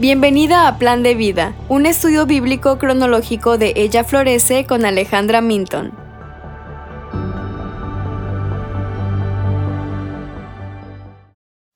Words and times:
Bienvenida 0.00 0.68
a 0.68 0.78
Plan 0.78 1.02
de 1.02 1.14
Vida, 1.14 1.54
un 1.68 1.84
estudio 1.84 2.24
bíblico 2.24 2.78
cronológico 2.78 3.58
de 3.58 3.72
Ella 3.76 4.04
Florece 4.04 4.64
con 4.64 4.84
Alejandra 4.84 5.40
Minton. 5.40 6.08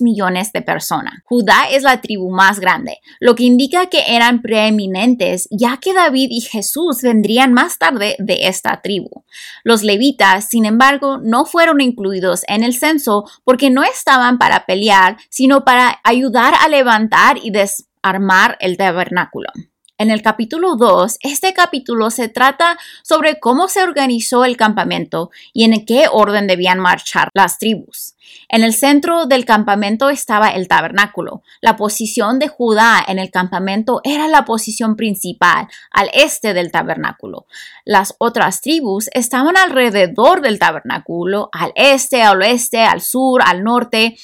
millones 0.00 0.52
de 0.52 0.62
personas. 0.62 1.14
Judá 1.24 1.68
es 1.70 1.82
la 1.82 2.00
tribu 2.00 2.30
más 2.30 2.60
grande, 2.60 2.98
lo 3.20 3.34
que 3.34 3.44
indica 3.44 3.86
que 3.86 4.02
eran 4.08 4.42
preeminentes, 4.42 5.48
ya 5.50 5.78
que 5.78 5.94
David 5.94 6.28
y 6.30 6.40
Jesús 6.40 7.02
vendrían 7.02 7.52
más 7.52 7.78
tarde 7.78 8.16
de 8.18 8.46
esta 8.48 8.80
tribu. 8.82 9.24
Los 9.64 9.82
levitas, 9.82 10.48
sin 10.48 10.66
embargo, 10.66 11.18
no 11.18 11.44
fueron 11.44 11.80
incluidos 11.80 12.42
en 12.48 12.62
el 12.62 12.74
censo 12.74 13.24
porque 13.44 13.70
no 13.70 13.82
estaban 13.82 14.38
para 14.38 14.66
pelear, 14.66 15.16
sino 15.30 15.64
para 15.64 16.00
ayudar 16.04 16.54
a 16.60 16.68
levantar 16.68 17.38
y 17.42 17.50
desarmar 17.50 18.56
el 18.60 18.76
tabernáculo. 18.76 19.48
En 20.02 20.10
el 20.10 20.20
capítulo 20.20 20.74
2, 20.74 21.18
este 21.20 21.54
capítulo 21.54 22.10
se 22.10 22.28
trata 22.28 22.76
sobre 23.04 23.38
cómo 23.38 23.68
se 23.68 23.84
organizó 23.84 24.44
el 24.44 24.56
campamento 24.56 25.30
y 25.52 25.62
en 25.62 25.86
qué 25.86 26.06
orden 26.10 26.48
debían 26.48 26.80
marchar 26.80 27.28
las 27.34 27.58
tribus. 27.58 28.16
En 28.48 28.64
el 28.64 28.74
centro 28.74 29.26
del 29.26 29.44
campamento 29.44 30.10
estaba 30.10 30.48
el 30.48 30.66
tabernáculo. 30.66 31.44
La 31.60 31.76
posición 31.76 32.40
de 32.40 32.48
Judá 32.48 33.00
en 33.06 33.20
el 33.20 33.30
campamento 33.30 34.00
era 34.02 34.26
la 34.26 34.44
posición 34.44 34.96
principal, 34.96 35.68
al 35.92 36.10
este 36.14 36.52
del 36.52 36.72
tabernáculo. 36.72 37.46
Las 37.84 38.16
otras 38.18 38.60
tribus 38.60 39.08
estaban 39.12 39.56
alrededor 39.56 40.40
del 40.40 40.58
tabernáculo, 40.58 41.48
al 41.52 41.70
este, 41.76 42.22
al 42.22 42.42
oeste, 42.42 42.82
al 42.82 43.02
sur, 43.02 43.40
al 43.44 43.62
norte. 43.62 44.16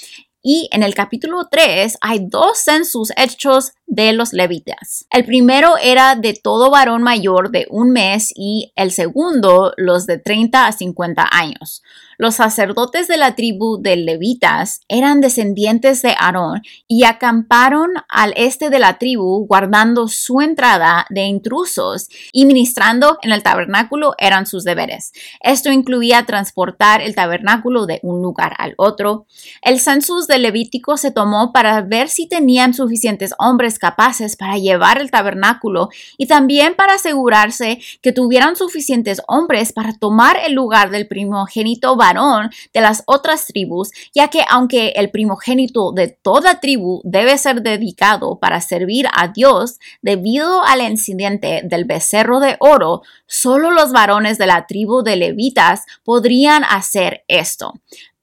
Y 0.50 0.66
en 0.72 0.82
el 0.82 0.94
capítulo 0.94 1.46
3 1.50 1.98
hay 2.00 2.20
dos 2.26 2.56
censos 2.56 3.12
hechos 3.18 3.72
de 3.86 4.14
los 4.14 4.32
levitas. 4.32 5.04
El 5.10 5.26
primero 5.26 5.74
era 5.76 6.16
de 6.16 6.32
todo 6.32 6.70
varón 6.70 7.02
mayor 7.02 7.50
de 7.50 7.66
un 7.68 7.90
mes 7.90 8.32
y 8.34 8.72
el 8.74 8.90
segundo 8.90 9.74
los 9.76 10.06
de 10.06 10.16
30 10.16 10.66
a 10.66 10.72
50 10.72 11.28
años. 11.30 11.82
Los 12.20 12.34
sacerdotes 12.34 13.06
de 13.06 13.16
la 13.16 13.36
tribu 13.36 13.80
de 13.80 13.94
levitas 13.94 14.80
eran 14.88 15.20
descendientes 15.20 16.02
de 16.02 16.16
Aarón 16.18 16.62
y 16.88 17.04
acamparon 17.04 17.90
al 18.08 18.34
este 18.36 18.70
de 18.70 18.80
la 18.80 18.98
tribu 18.98 19.46
guardando 19.46 20.08
su 20.08 20.40
entrada 20.40 21.06
de 21.10 21.26
intrusos 21.26 22.08
y 22.32 22.44
ministrando 22.44 23.18
en 23.22 23.30
el 23.30 23.44
tabernáculo 23.44 24.14
eran 24.18 24.46
sus 24.46 24.64
deberes. 24.64 25.12
Esto 25.40 25.70
incluía 25.70 26.26
transportar 26.26 27.02
el 27.02 27.14
tabernáculo 27.14 27.86
de 27.86 28.00
un 28.02 28.20
lugar 28.20 28.52
al 28.58 28.74
otro. 28.78 29.26
El 29.62 29.78
census 29.78 30.26
de 30.26 30.38
Levítico 30.40 30.96
se 30.96 31.12
tomó 31.12 31.52
para 31.52 31.82
ver 31.82 32.08
si 32.08 32.26
tenían 32.26 32.74
suficientes 32.74 33.32
hombres 33.38 33.78
capaces 33.78 34.34
para 34.34 34.58
llevar 34.58 35.00
el 35.00 35.12
tabernáculo 35.12 35.88
y 36.16 36.26
también 36.26 36.74
para 36.74 36.94
asegurarse 36.94 37.78
que 38.02 38.10
tuvieran 38.10 38.56
suficientes 38.56 39.22
hombres 39.28 39.72
para 39.72 39.96
tomar 39.96 40.36
el 40.44 40.54
lugar 40.54 40.90
del 40.90 41.06
primogénito 41.06 41.96
de 42.14 42.80
las 42.80 43.02
otras 43.06 43.46
tribus, 43.46 43.90
ya 44.14 44.28
que 44.28 44.44
aunque 44.48 44.88
el 44.96 45.10
primogénito 45.10 45.92
de 45.92 46.08
toda 46.08 46.60
tribu 46.60 47.00
debe 47.04 47.36
ser 47.38 47.62
dedicado 47.62 48.38
para 48.38 48.60
servir 48.60 49.06
a 49.12 49.28
Dios, 49.28 49.78
debido 50.02 50.62
al 50.62 50.80
incidente 50.82 51.62
del 51.64 51.84
becerro 51.84 52.40
de 52.40 52.56
oro, 52.60 53.02
solo 53.26 53.70
los 53.70 53.92
varones 53.92 54.38
de 54.38 54.46
la 54.46 54.66
tribu 54.66 55.02
de 55.02 55.16
levitas 55.16 55.84
podrían 56.04 56.64
hacer 56.64 57.24
esto 57.28 57.74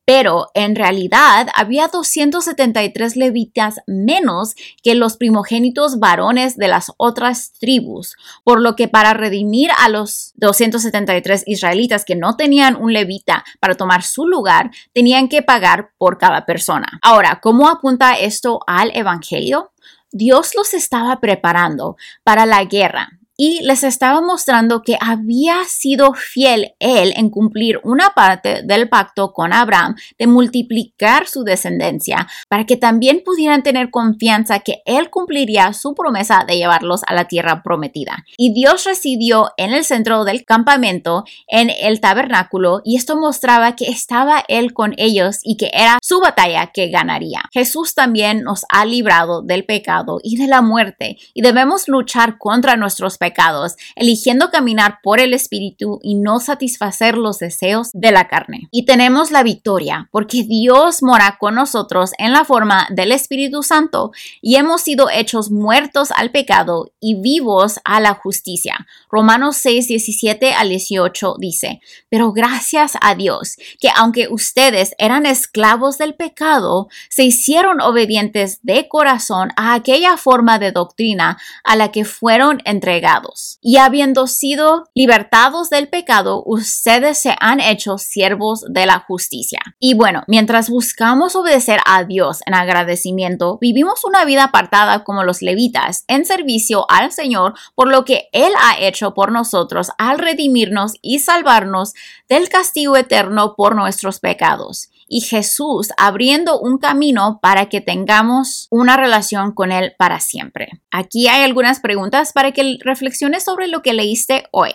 pero 0.06 0.52
en 0.54 0.76
realidad 0.76 1.48
había 1.56 1.88
273 1.88 3.16
levitas 3.16 3.82
menos 3.88 4.56
que 4.84 4.96
los 4.96 5.18
primogénitos 5.18 6.00
varones 6.00 6.58
de 6.58 6.68
las 6.68 6.92
otras 6.98 7.52
tribus, 7.60 8.16
por 8.44 8.62
lo 8.62 8.76
que 8.76 8.88
para 8.88 9.14
redimir 9.14 9.72
a 9.78 9.90
los 9.90 10.32
273 10.36 11.44
israelitas 11.48 12.06
que 12.06 12.16
no 12.16 12.38
tenían 12.38 12.76
un 12.76 12.94
levita 12.94 13.44
para 13.60 13.76
tomar 13.76 14.04
su 14.04 14.28
lugar, 14.28 14.72
tenían 14.94 15.28
que 15.28 15.42
pagar 15.42 15.90
por 15.98 16.18
cada 16.18 16.46
persona. 16.46 17.00
Ahora, 17.02 17.40
¿cómo 17.42 17.68
apunta 17.68 18.14
esto 18.14 18.60
al 18.68 18.92
Evangelio? 18.96 19.72
Dios 20.12 20.52
los 20.56 20.74
estaba 20.74 21.20
preparando 21.20 21.98
para 22.24 22.46
la 22.46 22.64
guerra 22.64 23.20
y 23.38 23.62
les 23.64 23.84
estaba 23.84 24.22
mostrando 24.22 24.82
que 24.82 24.98
había 25.00 25.64
sido 25.66 26.14
fiel 26.14 26.74
él 26.80 27.14
en 27.16 27.30
cumplir 27.30 27.80
una 27.84 28.12
parte 28.12 28.62
del 28.64 28.90
pacto 28.90 29.34
con 29.34 29.54
Abraham 29.54 29.96
de 30.18 30.28
multiplicar 30.28 31.28
su 31.28 31.44
descendencia 31.44 32.28
para 32.50 32.66
que 32.66 32.78
también 32.78 33.22
pudieran 33.26 33.64
tener 33.64 33.90
confianza 33.92 34.60
que 34.60 34.82
él 34.86 35.10
cumpliría 35.10 35.74
su 35.74 35.94
promesa 35.94 36.46
de 36.48 36.58
llevarlos 36.58 37.02
a 37.08 37.14
la 37.14 37.26
tierra 37.26 37.62
prometida. 37.64 38.24
Y 38.38 38.54
Dios 38.54 38.86
residió 38.86 39.52
en 39.58 39.74
el 39.74 39.84
centro 39.84 40.24
del 40.24 40.46
campamento, 40.46 41.26
en 41.48 41.70
el 41.70 42.00
tabernáculo, 42.00 42.82
y 42.84 42.96
esto 42.96 43.18
mostraba 43.18 43.76
que 43.76 43.86
estaba 43.86 44.44
él 44.48 44.74
con 44.74 44.94
ellos 44.98 45.40
y 45.44 45.58
que 45.58 45.72
era 45.74 46.00
su 46.02 46.20
batalla 46.20 46.72
que 46.74 46.90
ganaría. 46.90 47.44
Jesús 47.52 47.96
también 47.96 48.44
nos 48.44 48.66
ha 48.70 48.86
librado 48.86 49.42
del 49.42 49.66
pecado 49.66 50.20
y 50.24 50.38
de 50.38 50.48
la 50.48 50.62
muerte 50.62 51.18
y 51.34 51.42
debemos 51.42 51.88
luchar 51.88 52.38
contra 52.38 52.78
nuestros 52.78 53.18
pecados 53.18 53.25
pecados, 53.26 53.76
eligiendo 53.96 54.52
caminar 54.52 55.00
por 55.02 55.20
el 55.20 55.34
Espíritu 55.34 56.00
y 56.04 56.14
no 56.14 56.40
satisfacer 56.40 57.18
los 57.18 57.40
deseos 57.40 57.90
de 57.92 58.12
la 58.12 58.28
carne. 58.28 58.68
Y 58.70 58.86
tenemos 58.86 59.32
la 59.32 59.42
victoria, 59.42 60.10
porque 60.12 60.44
Dios 60.44 61.02
mora 61.02 61.38
con 61.40 61.56
nosotros 61.56 62.12
en 62.20 62.34
la 62.34 62.46
forma 62.46 62.88
del 62.92 63.12
Espíritu 63.12 63.64
Santo 63.64 64.12
y 64.42 64.58
hemos 64.58 64.82
sido 64.82 65.10
hechos 65.10 65.50
muertos 65.50 66.12
al 66.12 66.30
pecado 66.30 66.92
y 67.00 67.16
vivos 67.16 67.80
a 67.84 68.00
la 68.00 68.14
justicia. 68.14 68.86
Romanos 69.10 69.58
6, 69.58 69.88
17 69.88 70.54
al 70.54 70.70
18 70.70 71.38
dice, 71.40 71.82
pero 72.10 72.32
gracias 72.32 72.94
a 73.02 73.16
Dios 73.16 73.58
que 73.80 73.90
aunque 73.96 74.28
ustedes 74.30 74.94
eran 75.00 75.26
esclavos 75.26 75.98
del 75.98 76.14
pecado, 76.14 76.90
se 77.10 77.24
hicieron 77.24 77.82
obedientes 77.82 78.60
de 78.62 78.88
corazón 78.88 79.50
a 79.56 79.74
aquella 79.74 80.16
forma 80.18 80.60
de 80.60 80.72
doctrina 80.72 81.40
a 81.64 81.76
la 81.76 81.92
que 81.92 82.06
fueron 82.06 82.62
entregados 82.66 83.15
Y 83.62 83.78
habiendo 83.78 84.28
sido 84.28 84.86
libertados 84.94 85.70
del 85.70 85.88
pecado, 85.88 86.44
ustedes 86.46 87.18
se 87.18 87.36
han 87.40 87.60
hecho 87.60 87.98
siervos 87.98 88.66
de 88.70 88.86
la 88.86 89.00
justicia. 89.00 89.60
Y 89.80 89.94
bueno, 89.94 90.24
mientras 90.28 90.70
buscamos 90.70 91.36
obedecer 91.36 91.80
a 91.86 92.04
Dios 92.04 92.40
en 92.46 92.54
agradecimiento, 92.54 93.58
vivimos 93.60 94.04
una 94.04 94.26
vida 94.26 94.46
apartada 94.46 95.04
como 95.04 95.24
los 95.24 95.42
levitas, 95.42 96.04
en 96.08 96.26
servicio 96.26 96.86
al 96.90 97.12
Señor 97.12 97.54
por 97.76 97.88
lo 97.88 98.06
que 98.06 98.30
Él 98.32 98.54
ha 98.62 98.80
hecho 98.80 99.14
por 99.14 99.32
nosotros 99.32 99.92
al 99.98 100.20
redimirnos 100.20 100.94
y 101.02 101.20
salvarnos 101.20 101.94
del 102.30 102.50
castigo 102.50 102.98
eterno 102.98 103.56
por 103.56 103.76
nuestros 103.76 104.20
pecados 104.20 104.90
y 105.08 105.22
Jesús 105.22 105.90
abriendo 105.98 106.60
un 106.60 106.78
camino 106.78 107.40
para 107.42 107.68
que 107.68 107.82
tengamos 107.82 108.68
una 108.70 108.98
relación 108.98 109.54
con 109.54 109.72
Él 109.72 109.94
para 109.98 110.20
siempre. 110.20 110.82
Aquí 110.92 111.28
hay 111.28 111.44
algunas 111.44 111.80
preguntas 111.80 112.34
para 112.34 112.52
que 112.52 112.78
reflexiones 113.06 113.44
sobre 113.44 113.68
lo 113.68 113.84
que 113.84 113.94
leíste 113.94 114.46
hoy. 114.52 114.72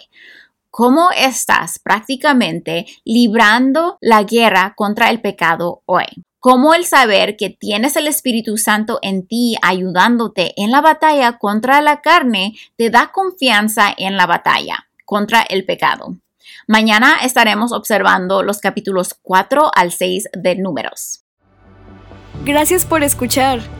¿Cómo 0.71 1.11
estás 1.11 1.81
prácticamente 1.81 2.87
librando 3.05 3.99
la 4.01 4.23
guerra 4.23 4.75
contra 4.77 5.11
el 5.11 5.21
pecado 5.21 5.83
hoy? 5.85 6.05
¿Cómo 6.39 6.73
el 6.73 6.87
saber 6.87 7.37
que 7.37 7.51
tienes 7.51 7.97
el 7.97 8.07
Espíritu 8.07 8.57
Santo 8.57 9.01
en 9.03 9.27
ti 9.27 9.57
ayudándote 9.63 10.55
en 10.57 10.71
la 10.71 10.81
batalla 10.81 11.39
contra 11.39 11.81
la 11.81 12.01
carne 12.01 12.55
te 12.77 12.89
da 12.89 13.11
confianza 13.13 13.93
en 13.97 14.17
la 14.17 14.27
batalla 14.27 14.87
contra 15.05 15.43
el 15.43 15.65
pecado? 15.65 16.17
Mañana 16.69 17.17
estaremos 17.25 17.73
observando 17.73 18.45
los 18.45 18.59
capítulos 18.59 19.17
4 19.23 19.73
al 19.75 19.91
6 19.91 20.29
de 20.35 20.55
Números. 20.55 21.25
Gracias 22.45 22.87
por 22.87 23.03
escuchar. 23.03 23.80